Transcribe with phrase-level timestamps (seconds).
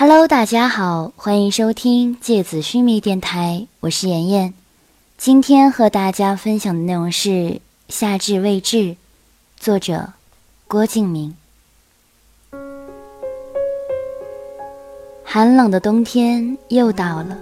[0.00, 4.54] Hello，大家好，欢迎收听芥子须弥电台，我是妍妍。
[5.16, 7.28] 今天和大家分享的内容是
[7.88, 8.76] 《夏至未至》，
[9.58, 10.12] 作者
[10.68, 11.34] 郭敬明。
[15.24, 17.36] 寒冷的冬天又到了，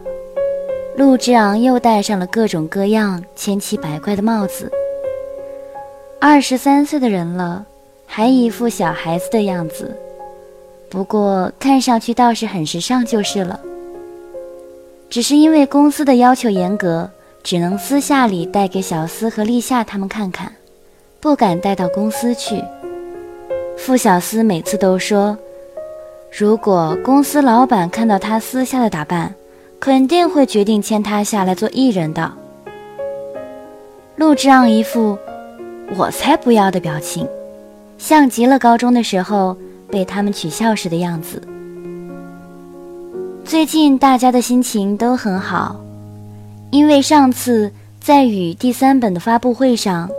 [0.96, 4.73] 陆之昂又戴上了各种各样、千奇百怪的帽子。
[6.18, 7.66] 二十三岁的人了，
[8.07, 9.95] 还一副小孩子的样子。
[10.88, 13.60] 不过看上去倒是很时尚就是了。
[15.10, 17.08] 只是因为公司的要求严格，
[17.42, 20.52] 只能私下里带给小司和立夏他们看看，
[21.20, 22.62] 不敢带到公司去。
[23.77, 25.36] 傅小司每次都说，
[26.30, 29.34] 如果公司老板看到他私下的打扮，
[29.78, 32.32] 肯定会决定签他下来做艺人的。
[34.16, 35.18] 陆之昂一副
[35.96, 37.28] “我才不要”的表情，
[37.98, 39.56] 像极了高中的时候。
[39.90, 41.42] 被他们取笑时的样子。
[43.44, 45.77] 最近大家的心情都很好，
[46.70, 50.11] 因为上次在与第三本的发布会上，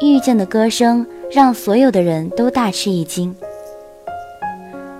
[0.00, 3.34] 遇见的歌声让所有的人都大吃一惊。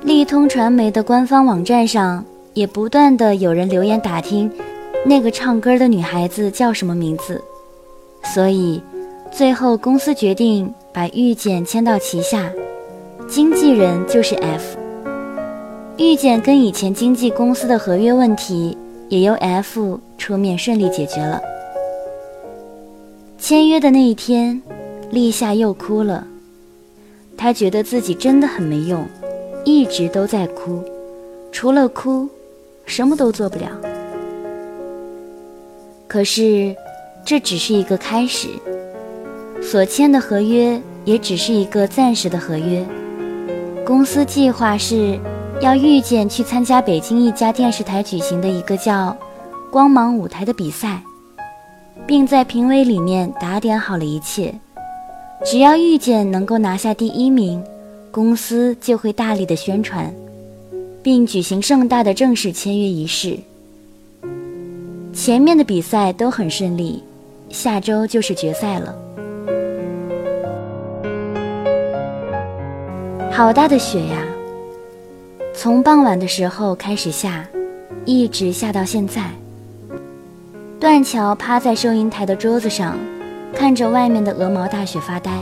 [0.02, 4.50] 立通传媒的官方网站上也不断的有人留言打听，
[5.04, 7.42] 那个唱歌的女孩子叫什么名字，
[8.34, 8.80] 所以
[9.32, 12.48] 最后公司决定把遇见签到旗下。
[13.34, 14.76] 经纪人就是 F，
[15.96, 18.76] 遇见跟以前经纪公司的合约问题
[19.08, 21.40] 也由 F 出面顺利解决了。
[23.38, 24.60] 签约的那一天，
[25.10, 26.26] 立夏又哭了，
[27.34, 29.06] 他觉得自己真的很没用，
[29.64, 30.84] 一直都在哭，
[31.50, 32.28] 除了哭，
[32.84, 33.70] 什么都做不了。
[36.06, 36.76] 可是，
[37.24, 38.48] 这只是一个开始，
[39.62, 42.84] 所签的合约也只是一个暂时的合约。
[43.84, 45.18] 公司计划是
[45.60, 49.16] 要遇见去参加北京一家电视台举行的一个叫
[49.72, 51.02] “光芒舞台”的比赛，
[52.06, 54.54] 并在评委里面打点好了一切。
[55.44, 57.62] 只要遇见能够拿下第一名，
[58.12, 60.12] 公司就会大力的宣传，
[61.02, 63.36] 并举行盛大的正式签约仪式。
[65.12, 67.02] 前面的比赛都很顺利，
[67.50, 68.94] 下周就是决赛了。
[73.34, 74.22] 好大的雪呀！
[75.54, 77.42] 从傍晚的时候开始下，
[78.04, 79.30] 一直下到现在。
[80.78, 82.98] 断桥趴在收银台的桌子上，
[83.54, 85.32] 看着外面的鹅毛大雪发呆。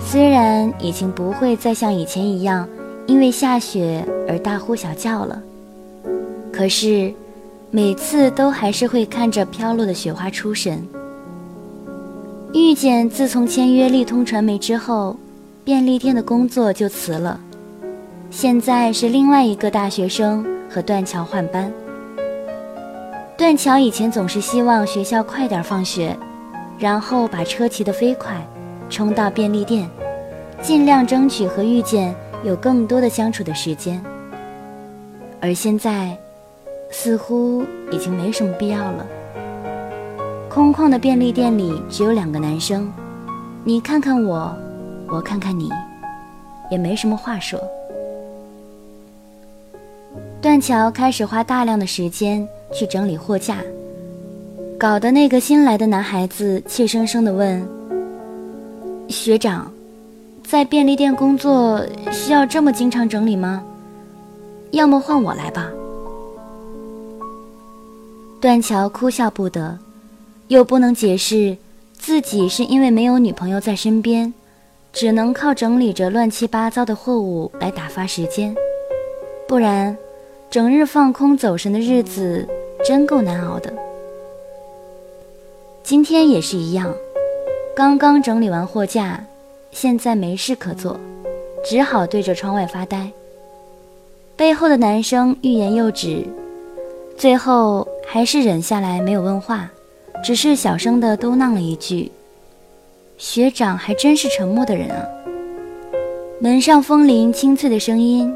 [0.00, 2.68] 虽然已经不会再像以前一样
[3.06, 5.40] 因为下雪而大呼小叫了，
[6.52, 7.14] 可是
[7.70, 10.84] 每次都还是会看着飘落的雪花出神。
[12.52, 15.16] 遇见自从签约立通传媒之后。
[15.66, 17.40] 便利店的工作就辞了，
[18.30, 21.72] 现在是另外一个大学生和段桥换班。
[23.36, 26.16] 段桥以前总是希望学校快点放学，
[26.78, 28.36] 然后把车骑得飞快，
[28.88, 29.90] 冲到便利店，
[30.62, 34.00] 尽量争取和遇见有更多的相处的时间。
[35.40, 36.16] 而现在，
[36.92, 39.04] 似乎已经没什么必要了。
[40.48, 42.88] 空旷的便利店里只有两个男生，
[43.64, 44.56] 你看看我。
[45.08, 45.70] 我看看你，
[46.70, 47.60] 也没什么话说。
[50.42, 53.58] 段桥开始花大量的时间去整理货架，
[54.78, 57.66] 搞得那个新来的男孩子怯生生地问
[59.08, 59.70] ：“学长，
[60.44, 63.62] 在便利店工作需要这么经常整理吗？
[64.72, 65.70] 要么换我来吧。”
[68.40, 69.78] 段桥哭笑不得，
[70.48, 71.56] 又不能解释
[71.94, 74.32] 自己是因为没有女朋友在身边。
[74.96, 78.56] 只能靠整理着乱七八糟的货物来打发时间，
[79.46, 79.94] 不然，
[80.48, 82.48] 整日放空走神的日子
[82.82, 83.70] 真够难熬的。
[85.82, 86.90] 今天也是一样，
[87.76, 89.22] 刚刚整理完货架，
[89.70, 90.98] 现在没事可做，
[91.62, 93.12] 只好对着窗外发呆。
[94.34, 96.24] 背后的男生欲言又止，
[97.18, 99.70] 最后还是忍下来没有问话，
[100.24, 102.10] 只是小声的嘟囔了一句。
[103.18, 105.02] 学长还真是沉默的人啊。
[106.38, 108.32] 门上风铃清脆的声音，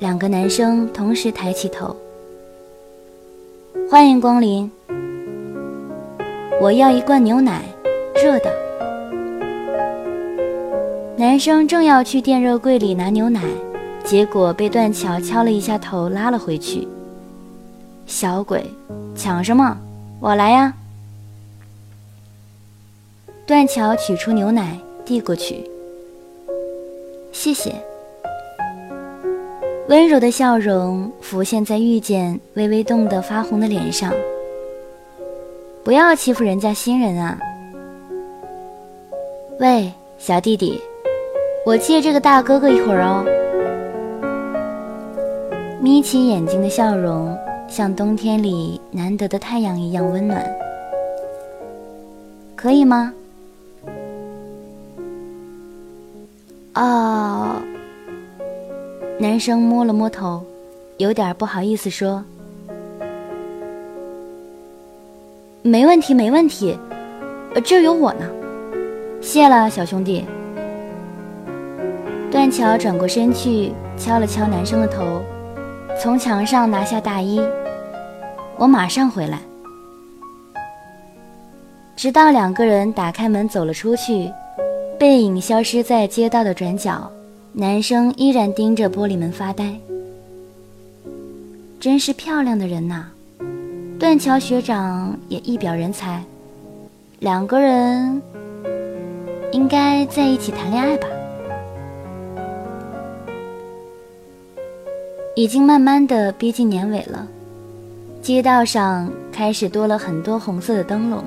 [0.00, 1.94] 两个男生同时抬起头。
[3.88, 4.70] 欢迎光临。
[6.60, 7.62] 我要一罐牛奶，
[8.14, 8.52] 热的。
[11.16, 13.40] 男生正要去电热柜里拿牛奶，
[14.04, 16.88] 结果被段桥敲了一下头，拉了回去。
[18.06, 18.64] 小鬼，
[19.14, 19.76] 抢什么？
[20.18, 20.74] 我来呀。
[23.46, 25.64] 段桥取出牛奶，递过去。
[27.30, 27.72] 谢谢。
[29.88, 34.12] 温柔的笑容浮现在遇见微微冻得发红的脸上。
[35.84, 37.38] 不要欺负人家新人啊！
[39.60, 40.82] 喂，小弟弟，
[41.64, 43.24] 我借这个大哥哥一会儿哦。
[45.80, 47.32] 眯起眼睛的笑容，
[47.68, 50.44] 像冬天里难得的太阳一样温暖。
[52.56, 53.14] 可以吗？
[56.76, 57.56] 哦。
[59.18, 60.44] 男生摸了摸头，
[60.98, 62.22] 有点不好意思说
[65.62, 66.78] ：“没问题，没问题，
[67.64, 68.26] 这有我呢。
[69.22, 70.24] 谢了，小兄弟。”
[72.30, 75.22] 断桥转过身去，敲了敲男生的头，
[75.98, 77.40] 从墙上拿下大衣
[78.58, 79.40] ：“我马上回来。”
[81.96, 84.30] 直到两个人打开门走了出去，
[84.98, 87.10] 背影消失在街道的转角，
[87.52, 89.78] 男生依然盯着玻璃门发呆。
[91.78, 93.04] 真是漂亮的人呐，
[93.98, 96.24] 断桥学长也一表人才，
[97.18, 98.22] 两个人
[99.52, 101.06] 应该在一起谈恋爱吧？
[105.34, 107.28] 已经慢慢的逼近年尾了，
[108.22, 111.22] 街道上开始多了很多红色的灯笼。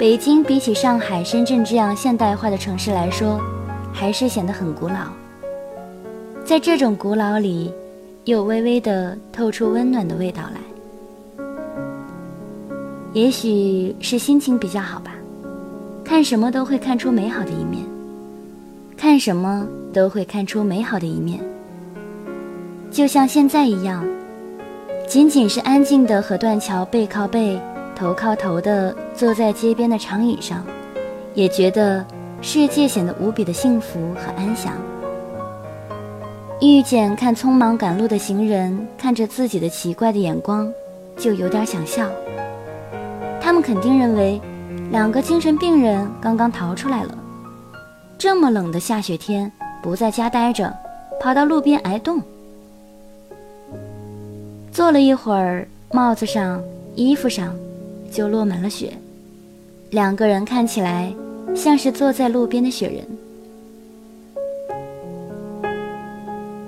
[0.00, 3.38] 北京比起上海、深圳这样现代化的城市来说，
[3.92, 4.94] 还是显得很古老。
[6.42, 7.70] 在这种古老里，
[8.24, 11.46] 又微微的透出温暖的味道来。
[13.12, 15.12] 也许是心情比较好吧，
[16.02, 17.84] 看什么都会看出美好的一面，
[18.96, 21.38] 看什么都会看出美好的一面。
[22.90, 24.02] 就像现在一样，
[25.06, 27.60] 仅仅是安静的和断桥背靠背。
[28.00, 30.64] 头靠头的坐在街边的长椅上，
[31.34, 32.02] 也觉得
[32.40, 34.72] 世界显得无比的幸福和安详。
[36.62, 40.72] 遇见看匆忙赶路的行人，看着自己的奇怪的眼光，
[41.18, 42.08] 就有点想笑。
[43.38, 44.40] 他们肯定认为，
[44.90, 47.14] 两个精神病人刚刚逃出来了。
[48.16, 49.52] 这么冷的下雪天，
[49.82, 50.74] 不在家待着，
[51.20, 52.22] 跑到路边挨冻。
[54.72, 56.62] 坐了一会儿，帽子上、
[56.94, 57.54] 衣服上。
[58.10, 58.92] 就落满了雪，
[59.90, 61.14] 两个人看起来
[61.54, 63.06] 像是坐在路边的雪人。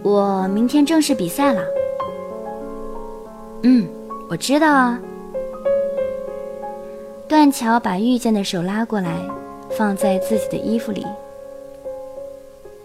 [0.02, 1.62] 我明天正式比赛了。
[3.64, 3.86] 嗯，
[4.28, 5.00] 我知道啊。
[7.28, 9.10] 断桥把遇见的手拉过来，
[9.70, 11.06] 放在自己的衣服里。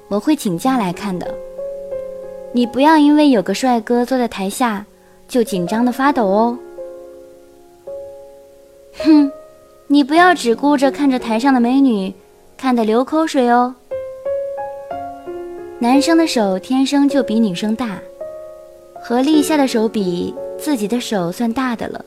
[0.07, 1.27] 我会请假来看的。
[2.53, 4.85] 你不要因为有个帅哥坐在台下，
[5.27, 6.57] 就紧张的发抖哦。
[8.99, 9.31] 哼，
[9.87, 12.13] 你不要只顾着看着台上的美女，
[12.57, 13.75] 看得流口水哦。
[15.79, 17.99] 男生的手天生就比女生大，
[19.03, 22.03] 和立夏的手比，自己的手算大的了，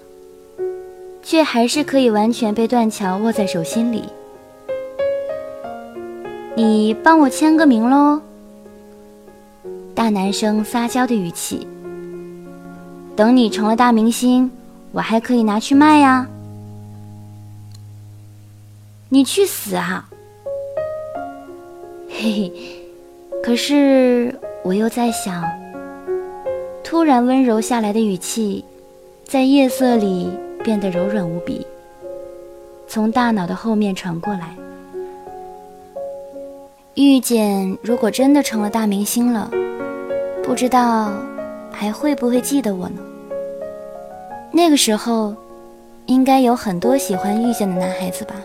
[1.23, 4.05] 却还是可以完全被断桥握在手心里。
[6.57, 8.21] 你帮我签个名喽。
[9.95, 11.67] 大男生撒娇的语气。
[13.15, 14.51] 等你成了大明星，
[14.93, 16.27] 我还可以拿去卖呀。
[19.13, 20.09] 你去死啊！
[22.09, 22.53] 嘿嘿，
[23.43, 25.43] 可是我又在想，
[26.85, 28.65] 突然温柔下来的语气，
[29.25, 30.31] 在夜色里
[30.63, 31.67] 变得柔软无比，
[32.87, 34.55] 从大脑的后面传过来。
[36.95, 39.51] 遇见如果真的成了大明星了，
[40.45, 41.13] 不知道
[41.73, 43.03] 还会不会记得我呢？
[44.53, 45.35] 那个时候，
[46.07, 48.37] 应该有很多喜欢遇见的男孩子吧。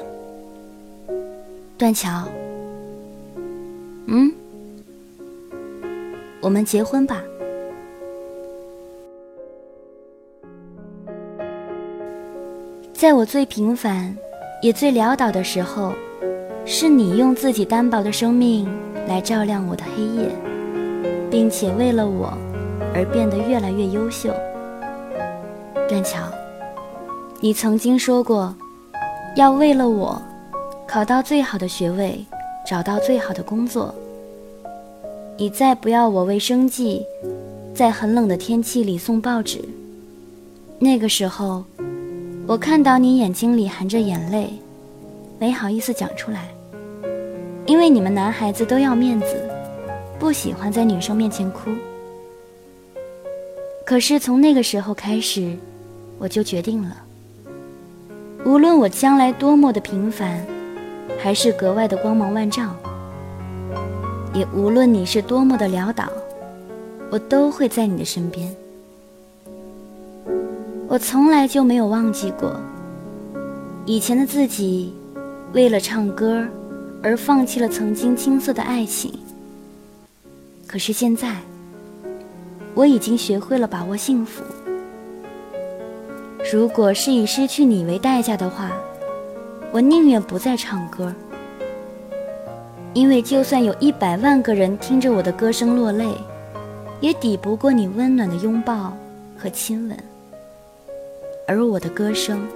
[1.77, 2.24] 断桥，
[4.08, 4.32] 嗯，
[6.39, 7.22] 我们结婚吧。
[12.94, 14.15] 在我最平凡
[14.62, 15.91] 也最潦倒的时候，
[16.65, 18.65] 是你用自己单薄的生命
[19.05, 20.29] 来照亮我的黑夜，
[21.29, 22.34] 并且为了我
[22.94, 24.34] 而变得越来越优秀。
[25.89, 26.22] 断桥，
[27.41, 28.55] 你曾经说过，
[29.36, 30.22] 要为了我。
[30.96, 32.24] 考到最好的学位，
[32.66, 33.94] 找到最好的工作。
[35.36, 37.06] 你再不要我为生计，
[37.74, 39.60] 在很冷的天气里送报纸。
[40.80, 41.66] 那个时候，
[42.48, 44.54] 我看到你眼睛里含着眼泪，
[45.38, 46.48] 没好意思讲出来，
[47.66, 49.36] 因为你们男孩子都要面子，
[50.18, 51.72] 不喜欢在女生面前哭。
[53.86, 55.58] 可是从那个时候开始，
[56.18, 56.96] 我就决定了，
[58.46, 60.55] 无论我将来多么的平凡。
[61.25, 62.75] 还是格外的光芒万丈。
[64.32, 66.08] 也无论你是多么的潦倒，
[67.10, 68.55] 我都会在你的身边。
[70.88, 72.55] 我从来就没有忘记过，
[73.88, 74.94] 以前的自己，
[75.51, 76.46] 为了唱歌
[77.01, 79.12] 而放弃了曾经青涩的爱情。
[80.67, 81.38] 可是现在，
[82.75, 84.44] 我已经学会了把握幸福。
[86.53, 88.72] 如果是以失去你为代价的话，
[89.75, 91.13] 我宁愿不再唱歌。
[92.94, 96.08] 因为就算有一百万个人听着我的歌声落泪，
[97.01, 98.96] 也抵不过你温暖的拥抱
[99.38, 99.98] 和亲吻。
[101.46, 102.48] 而我的歌声，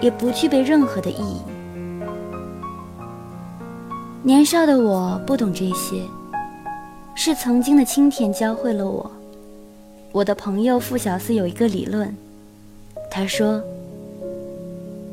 [0.00, 1.42] 也不具备任何的意义。
[4.22, 6.00] 年少的我不懂这些，
[7.14, 9.10] 是曾经的青田教会了我。
[10.12, 12.16] 我的朋友傅小司有一个理论，
[13.10, 13.62] 他说：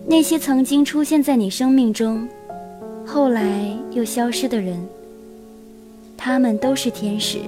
[0.05, 2.27] 那些曾经出现在你生命中。
[3.05, 4.81] 后来又消失的人，
[6.17, 7.39] 他们都是天使，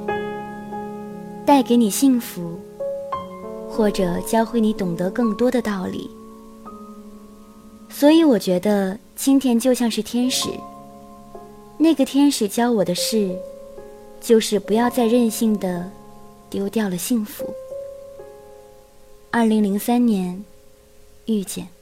[1.45, 2.59] 带给你幸福，
[3.69, 6.09] 或者教会你懂得更多的道理。
[7.89, 10.49] 所以我觉得青田就像是天使。
[11.77, 13.33] 那个天使教我的事，
[14.19, 15.89] 就是不要再任性的
[16.49, 17.45] 丢掉了幸福。
[19.31, 20.43] 二零零三年，
[21.25, 21.74] 遇见。